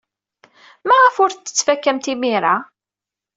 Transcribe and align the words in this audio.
Maɣef 0.87 1.15
ur 1.23 1.31
t-tettfakamt 1.31 2.05
imir-a? 2.13 2.55